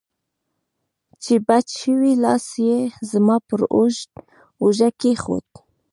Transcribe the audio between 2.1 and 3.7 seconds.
لاس یې زما پر